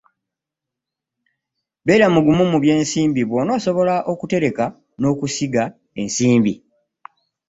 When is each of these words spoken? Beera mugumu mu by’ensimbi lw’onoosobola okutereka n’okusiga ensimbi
Beera 1.85 2.07
mugumu 2.13 2.43
mu 2.51 2.57
by’ensimbi 2.63 3.21
lw’onoosobola 3.27 3.95
okutereka 4.11 4.65
n’okusiga 4.99 5.63
ensimbi 6.01 6.53